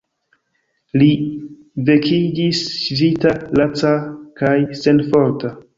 [1.01, 1.09] Li
[1.91, 3.95] vekiĝis ŝvita, laca
[4.43, 5.59] kaj senforta.